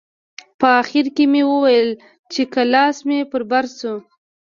[0.59, 1.89] په اخر کښې مې وويل
[2.31, 3.93] چې که لاس مې پر بر سو.